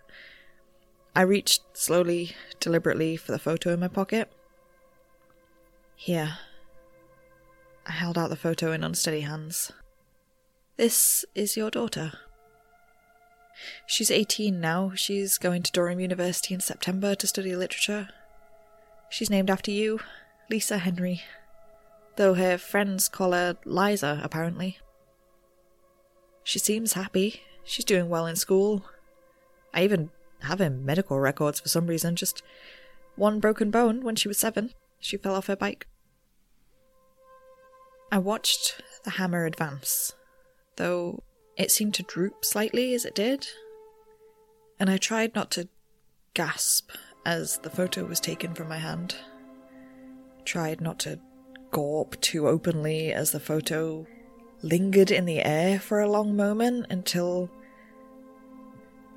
I 1.16 1.22
reached 1.22 1.62
slowly, 1.78 2.36
deliberately 2.60 3.18
for 3.18 3.34
the 3.34 3.38
photo 3.38 3.72
in 3.72 3.82
my 3.82 3.88
pocket. 3.88 4.32
Here. 5.96 6.40
I 7.86 7.92
held 7.92 8.18
out 8.18 8.32
the 8.32 8.36
photo 8.36 8.72
in 8.72 8.84
unsteady 8.84 9.22
hands. 9.22 9.72
This 10.76 11.24
is 11.36 11.56
your 11.56 11.70
daughter. 11.70 12.14
She's 13.86 14.10
18 14.10 14.60
now. 14.60 14.94
She's 14.96 15.38
going 15.38 15.62
to 15.62 15.72
Durham 15.72 16.00
University 16.00 16.56
in 16.56 16.62
September 16.62 17.14
to 17.14 17.28
study 17.28 17.56
literature. 17.56 18.10
She's 19.08 19.30
named 19.30 19.52
after 19.52 19.70
you, 19.70 20.00
Lisa 20.50 20.80
Henry 20.80 21.22
though 22.18 22.34
her 22.34 22.58
friends 22.58 23.08
call 23.08 23.32
her 23.32 23.58
Liza, 23.64 24.20
apparently. 24.24 24.80
She 26.44 26.60
seems 26.60 26.94
happy. 26.94 27.42
She's 27.64 27.86
doing 27.86 28.10
well 28.10 28.26
in 28.26 28.36
school. 28.36 28.86
I 29.74 29.84
even 29.84 30.10
have 30.42 30.60
her 30.60 30.70
medical 30.70 31.20
records 31.20 31.60
for 31.60 31.70
some 31.70 31.88
reason, 31.88 32.16
just 32.16 32.42
one 33.16 33.40
broken 33.40 33.72
bone 33.72 34.04
when 34.04 34.16
she 34.16 34.28
was 34.28 34.38
seven. 34.38 34.74
She 35.00 35.18
fell 35.18 35.36
off 35.36 35.48
her 35.48 35.56
bike. 35.56 35.88
I 38.12 38.18
watched 38.18 38.82
the 39.04 39.12
hammer 39.12 39.46
advance, 39.46 40.14
though 40.78 41.24
it 41.58 41.72
seemed 41.72 41.94
to 41.96 42.04
droop 42.04 42.46
slightly 42.46 42.94
as 42.94 43.04
it 43.04 43.16
did, 43.16 43.48
and 44.80 44.90
I 44.90 44.98
tried 44.98 45.36
not 45.36 45.52
to 45.52 45.68
gasp 46.34 46.92
as 47.26 47.58
the 47.60 47.70
photo 47.70 48.06
was 48.06 48.20
taken 48.20 48.54
from 48.54 48.70
my 48.70 48.78
hand. 48.78 49.16
Tried 50.46 50.80
not 50.80 51.00
to 51.00 51.20
gawp 51.72 52.20
too 52.22 52.48
openly 52.48 53.12
as 53.14 53.32
the 53.32 53.40
photo 53.40 54.06
lingered 54.62 55.12
in 55.12 55.26
the 55.26 55.44
air 55.44 55.80
for 55.80 56.00
a 56.00 56.10
long 56.10 56.36
moment 56.36 56.86
until 56.90 57.50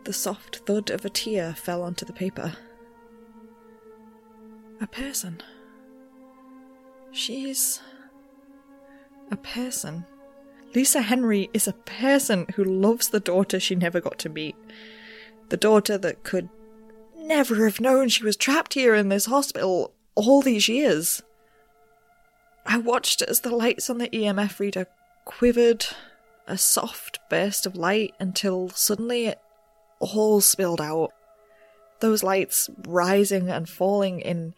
the 0.05 0.13
soft 0.13 0.57
thud 0.67 0.91
of 0.91 1.05
a 1.05 1.11
tear 1.11 1.55
fell 1.55 1.83
onto 1.83 2.05
the 2.05 2.13
paper. 2.13 2.55
A 4.81 4.87
person. 4.87 5.43
She's 7.13 7.81
a 9.31 9.37
person. 9.37 10.07
Lisa 10.75 11.03
Henry 11.03 11.51
is 11.53 11.67
a 11.67 11.73
person 11.73 12.47
who 12.55 12.65
loves 12.65 13.09
the 13.09 13.21
daughter 13.21 13.59
she 13.59 13.75
never 13.75 14.01
got 14.01 14.19
to 14.21 14.29
meet. 14.29 14.57
The 15.49 15.57
daughter 15.57 15.99
that 15.99 16.23
could 16.23 16.49
never 17.17 17.65
have 17.65 17.81
known 17.81 18.09
she 18.09 18.25
was 18.25 18.37
trapped 18.37 18.75
here 18.75 18.95
in 18.95 19.09
this 19.09 19.27
hospital 19.27 19.93
all 20.15 20.43
these 20.43 20.69
years. 20.69 21.23
I 22.73 22.77
watched 22.79 23.21
as 23.23 23.41
the 23.41 23.51
lights 23.51 23.91
on 23.91 23.99
the 23.99 24.09
EMF 24.11 24.61
reader 24.61 24.87
quivered 25.25 25.87
a 26.47 26.57
soft 26.57 27.19
burst 27.29 27.67
of 27.67 27.75
light 27.75 28.15
until 28.21 28.69
suddenly 28.69 29.27
it 29.27 29.41
all 29.99 30.41
spilled 30.41 30.81
out. 30.81 31.13
Those 31.99 32.23
lights 32.23 32.71
rising 32.87 33.49
and 33.51 33.69
falling 33.69 34.21
in 34.21 34.55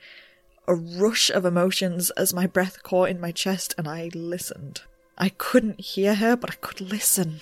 a 0.69 0.75
rush 0.75 1.31
of 1.31 1.47
emotions 1.47 2.11
as 2.11 2.35
my 2.35 2.47
breath 2.47 2.83
caught 2.83 3.09
in 3.09 3.19
my 3.19 3.33
chest 3.33 3.75
and 3.79 3.89
I 3.89 4.11
listened. 4.13 4.83
I 5.17 5.31
couldn't 5.31 5.81
hear 5.81 6.17
her, 6.17 6.37
but 6.37 6.51
I 6.51 6.57
could 6.57 6.83
listen. 6.83 7.41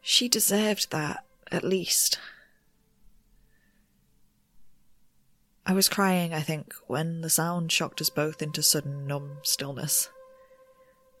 She 0.00 0.28
deserved 0.28 0.92
that, 0.92 1.24
at 1.50 1.64
least. 1.64 2.20
I 5.64 5.72
was 5.72 5.88
crying, 5.88 6.34
I 6.34 6.40
think, 6.40 6.74
when 6.86 7.20
the 7.20 7.30
sound 7.30 7.70
shocked 7.70 8.00
us 8.00 8.10
both 8.10 8.42
into 8.42 8.62
sudden 8.62 9.06
numb 9.06 9.38
stillness. 9.42 10.10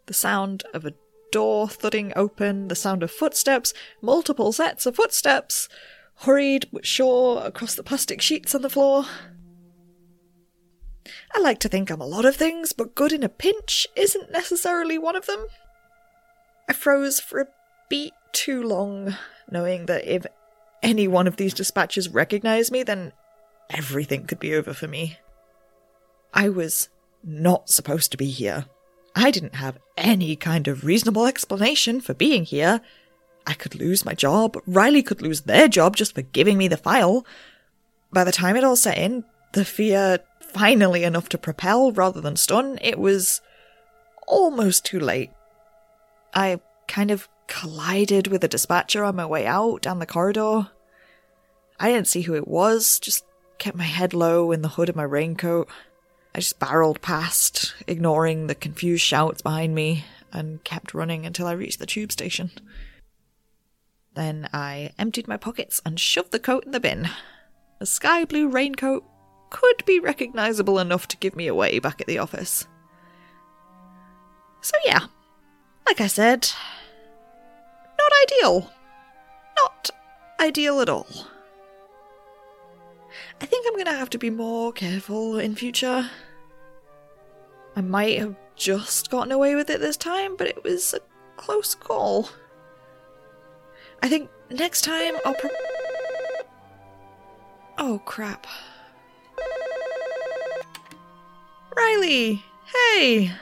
The 0.06 0.14
sound 0.14 0.64
of 0.74 0.84
a 0.84 0.94
door 1.30 1.68
thudding 1.68 2.12
open, 2.16 2.68
the 2.68 2.74
sound 2.74 3.02
of 3.02 3.10
footsteps, 3.10 3.72
multiple 4.00 4.52
sets 4.52 4.84
of 4.84 4.96
footsteps, 4.96 5.68
hurried 6.16 6.66
but 6.72 6.84
sure 6.84 7.40
across 7.44 7.74
the 7.74 7.84
plastic 7.84 8.20
sheets 8.20 8.54
on 8.54 8.62
the 8.62 8.70
floor. 8.70 9.04
I 11.34 11.38
like 11.40 11.58
to 11.60 11.68
think 11.68 11.90
I'm 11.90 12.00
a 12.00 12.06
lot 12.06 12.24
of 12.24 12.36
things, 12.36 12.72
but 12.72 12.94
good 12.94 13.12
in 13.12 13.22
a 13.22 13.28
pinch 13.28 13.86
isn't 13.96 14.30
necessarily 14.30 14.98
one 14.98 15.16
of 15.16 15.26
them. 15.26 15.46
I 16.68 16.72
froze 16.72 17.20
for 17.20 17.40
a 17.40 17.48
beat 17.88 18.12
too 18.32 18.62
long, 18.62 19.16
knowing 19.50 19.86
that 19.86 20.04
if 20.06 20.26
any 20.82 21.06
one 21.06 21.26
of 21.26 21.36
these 21.36 21.54
dispatches 21.54 22.08
recognized 22.08 22.72
me, 22.72 22.82
then 22.82 23.12
everything 23.72 24.26
could 24.26 24.38
be 24.38 24.54
over 24.54 24.72
for 24.72 24.86
me. 24.86 25.18
I 26.32 26.48
was 26.48 26.88
not 27.24 27.68
supposed 27.68 28.10
to 28.12 28.16
be 28.16 28.30
here. 28.30 28.66
I 29.14 29.30
didn't 29.30 29.56
have 29.56 29.78
any 29.96 30.36
kind 30.36 30.68
of 30.68 30.84
reasonable 30.84 31.26
explanation 31.26 32.00
for 32.00 32.14
being 32.14 32.44
here. 32.44 32.80
I 33.46 33.54
could 33.54 33.74
lose 33.74 34.04
my 34.04 34.14
job. 34.14 34.56
Riley 34.66 35.02
could 35.02 35.20
lose 35.20 35.42
their 35.42 35.68
job 35.68 35.96
just 35.96 36.14
for 36.14 36.22
giving 36.22 36.56
me 36.56 36.68
the 36.68 36.76
file. 36.76 37.26
By 38.12 38.24
the 38.24 38.32
time 38.32 38.56
it 38.56 38.64
all 38.64 38.76
set 38.76 38.98
in, 38.98 39.24
the 39.52 39.64
fear 39.64 40.20
finally 40.40 41.04
enough 41.04 41.28
to 41.30 41.38
propel 41.38 41.92
rather 41.92 42.20
than 42.20 42.36
stun, 42.36 42.78
it 42.80 42.98
was 42.98 43.40
almost 44.26 44.84
too 44.84 45.00
late. 45.00 45.30
I 46.34 46.60
kind 46.88 47.10
of 47.10 47.28
collided 47.46 48.28
with 48.28 48.44
a 48.44 48.48
dispatcher 48.48 49.04
on 49.04 49.16
my 49.16 49.26
way 49.26 49.46
out 49.46 49.82
down 49.82 49.98
the 49.98 50.06
corridor. 50.06 50.70
I 51.78 51.90
didn't 51.90 52.08
see 52.08 52.22
who 52.22 52.34
it 52.34 52.48
was, 52.48 52.98
just 53.00 53.24
kept 53.62 53.76
my 53.76 53.84
head 53.84 54.12
low 54.12 54.50
in 54.50 54.60
the 54.62 54.70
hood 54.70 54.88
of 54.88 54.96
my 54.96 55.04
raincoat. 55.04 55.68
I 56.34 56.40
just 56.40 56.58
barreled 56.58 57.00
past, 57.00 57.74
ignoring 57.86 58.48
the 58.48 58.56
confused 58.56 59.04
shouts 59.04 59.40
behind 59.40 59.72
me, 59.72 60.04
and 60.32 60.64
kept 60.64 60.94
running 60.94 61.24
until 61.24 61.46
I 61.46 61.52
reached 61.52 61.78
the 61.78 61.86
tube 61.86 62.10
station. 62.10 62.50
Then 64.14 64.48
I 64.52 64.90
emptied 64.98 65.28
my 65.28 65.36
pockets 65.36 65.80
and 65.86 66.00
shoved 66.00 66.32
the 66.32 66.40
coat 66.40 66.64
in 66.64 66.72
the 66.72 66.80
bin. 66.80 67.08
A 67.78 67.86
sky 67.86 68.24
blue 68.24 68.48
raincoat 68.48 69.04
could 69.50 69.84
be 69.86 70.00
recognizable 70.00 70.80
enough 70.80 71.06
to 71.06 71.16
give 71.18 71.36
me 71.36 71.46
away 71.46 71.78
back 71.78 72.00
at 72.00 72.08
the 72.08 72.18
office. 72.18 72.66
So, 74.60 74.76
yeah, 74.84 75.06
like 75.86 76.00
I 76.00 76.08
said, 76.08 76.50
not 77.96 78.12
ideal. 78.24 78.72
Not 79.56 79.90
ideal 80.40 80.80
at 80.80 80.88
all. 80.88 81.06
I 83.42 83.46
think 83.46 83.66
I'm 83.66 83.76
gonna 83.76 83.98
have 83.98 84.10
to 84.10 84.18
be 84.18 84.30
more 84.30 84.72
careful 84.72 85.40
in 85.40 85.56
future. 85.56 86.08
I 87.74 87.80
might 87.80 88.20
have 88.20 88.36
just 88.54 89.10
gotten 89.10 89.32
away 89.32 89.56
with 89.56 89.68
it 89.68 89.80
this 89.80 89.96
time, 89.96 90.36
but 90.36 90.46
it 90.46 90.62
was 90.62 90.94
a 90.94 91.00
close 91.36 91.74
call. 91.74 92.28
I 94.00 94.08
think 94.08 94.30
next 94.48 94.82
time 94.82 95.14
I'll 95.24 95.34
pro- 95.34 95.50
Oh 97.78 98.00
crap. 98.04 98.46
Riley, 101.76 102.44
hey. 102.72 103.32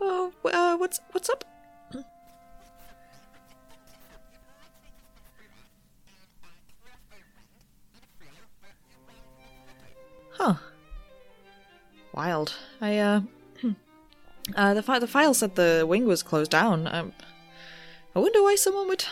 Oh, 0.00 0.32
uh, 0.46 0.78
what's 0.78 0.98
what's 1.10 1.28
up? 1.28 1.44
Huh. 10.34 10.54
Wild. 12.14 12.54
I 12.80 12.98
uh, 12.98 13.20
uh 14.56 14.74
the 14.74 14.82
fi- 14.82 14.98
the 14.98 15.06
file 15.06 15.34
said 15.34 15.54
the 15.54 15.84
wing 15.88 16.06
was 16.06 16.22
closed 16.22 16.50
down. 16.50 16.86
Um, 16.86 17.12
I 18.14 18.18
wonder 18.18 18.42
why 18.42 18.56
someone 18.56 18.88
would. 18.88 19.04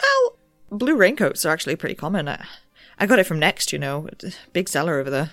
Well, 0.00 0.36
blue 0.70 0.96
raincoats 0.96 1.44
are 1.44 1.52
actually 1.52 1.76
pretty 1.76 1.94
common. 1.94 2.28
I, 2.28 2.44
I 2.98 3.06
got 3.06 3.18
it 3.18 3.24
from 3.26 3.38
Next, 3.38 3.72
you 3.72 3.78
know, 3.78 4.08
big 4.52 4.68
seller 4.68 4.98
over 4.98 5.10
there. 5.10 5.30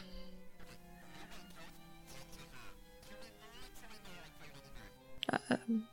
Um, 5.49 5.86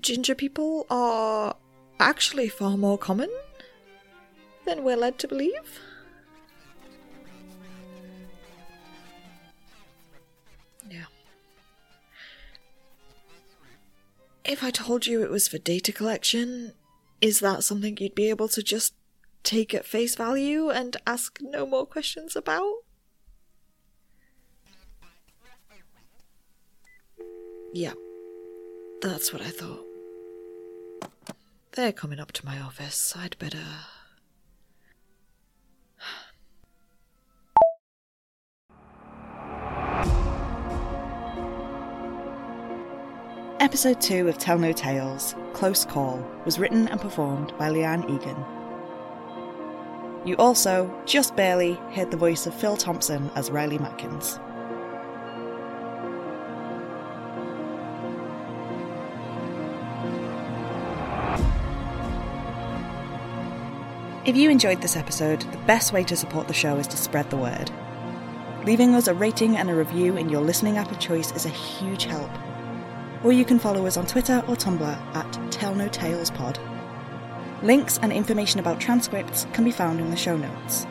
ginger 0.00 0.34
people 0.34 0.86
are 0.90 1.56
actually 2.00 2.48
far 2.48 2.76
more 2.76 2.98
common 2.98 3.30
than 4.64 4.84
we're 4.84 4.96
led 4.96 5.18
to 5.18 5.28
believe. 5.28 5.80
Yeah. 10.88 11.04
If 14.44 14.62
I 14.62 14.70
told 14.70 15.06
you 15.06 15.22
it 15.22 15.30
was 15.30 15.48
for 15.48 15.58
data 15.58 15.92
collection, 15.92 16.72
is 17.20 17.40
that 17.40 17.64
something 17.64 17.96
you'd 17.98 18.14
be 18.14 18.30
able 18.30 18.48
to 18.48 18.62
just 18.62 18.94
take 19.42 19.74
at 19.74 19.84
face 19.84 20.14
value 20.14 20.70
and 20.70 20.96
ask 21.06 21.38
no 21.40 21.66
more 21.66 21.86
questions 21.86 22.36
about? 22.36 22.74
Yeah, 27.72 27.94
that's 29.02 29.32
what 29.32 29.42
I 29.42 29.50
thought. 29.50 29.84
They're 31.72 31.92
coming 31.92 32.20
up 32.20 32.32
to 32.32 32.46
my 32.46 32.60
office. 32.60 33.14
I'd 33.16 33.38
better. 33.38 33.58
Episode 43.60 44.00
2 44.00 44.28
of 44.28 44.38
Tell 44.38 44.58
No 44.58 44.72
Tales, 44.72 45.34
Close 45.52 45.84
Call, 45.84 46.18
was 46.44 46.58
written 46.58 46.88
and 46.88 47.00
performed 47.00 47.56
by 47.58 47.70
Leanne 47.70 48.04
Egan. 48.10 48.44
You 50.26 50.36
also, 50.36 50.92
just 51.06 51.34
barely, 51.36 51.74
heard 51.92 52.10
the 52.10 52.16
voice 52.16 52.46
of 52.46 52.54
Phil 52.54 52.76
Thompson 52.76 53.30
as 53.34 53.50
Riley 53.50 53.78
Matkins. 53.78 54.38
If 64.24 64.36
you 64.36 64.50
enjoyed 64.50 64.80
this 64.80 64.96
episode, 64.96 65.40
the 65.40 65.58
best 65.66 65.92
way 65.92 66.04
to 66.04 66.14
support 66.14 66.46
the 66.46 66.54
show 66.54 66.76
is 66.76 66.86
to 66.86 66.96
spread 66.96 67.28
the 67.28 67.36
word. 67.36 67.72
Leaving 68.64 68.94
us 68.94 69.08
a 69.08 69.14
rating 69.14 69.56
and 69.56 69.68
a 69.68 69.74
review 69.74 70.16
in 70.16 70.28
your 70.28 70.42
listening 70.42 70.76
app 70.76 70.92
of 70.92 71.00
choice 71.00 71.32
is 71.32 71.44
a 71.44 71.48
huge 71.48 72.04
help. 72.04 72.30
Or 73.24 73.32
you 73.32 73.44
can 73.44 73.58
follow 73.58 73.84
us 73.84 73.96
on 73.96 74.06
Twitter 74.06 74.44
or 74.46 74.54
Tumblr 74.54 75.16
at 75.16 75.50
Tell 75.50 75.74
No 75.74 75.88
Tales 75.88 76.30
Pod. 76.30 76.60
Links 77.64 77.98
and 78.00 78.12
information 78.12 78.60
about 78.60 78.78
transcripts 78.78 79.48
can 79.52 79.64
be 79.64 79.72
found 79.72 79.98
in 79.98 80.10
the 80.10 80.16
show 80.16 80.36
notes. 80.36 80.86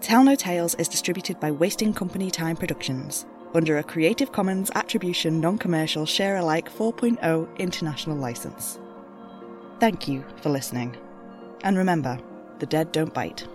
Tell 0.00 0.24
No 0.24 0.34
Tales 0.34 0.74
is 0.76 0.88
distributed 0.88 1.38
by 1.38 1.50
Wasting 1.50 1.92
Company 1.92 2.30
Time 2.30 2.56
Productions 2.56 3.26
under 3.54 3.78
a 3.78 3.82
Creative 3.82 4.32
Commons 4.32 4.70
Attribution 4.74 5.40
Non 5.40 5.58
Commercial 5.58 6.06
Share 6.06 6.36
Alike 6.36 6.72
4.0 6.72 7.58
international 7.58 8.16
license. 8.16 8.78
Thank 9.78 10.06
you 10.08 10.24
for 10.42 10.50
listening. 10.50 10.96
And 11.62 11.76
remember, 11.76 12.18
the 12.58 12.66
dead 12.66 12.92
don't 12.92 13.12
bite. 13.14 13.46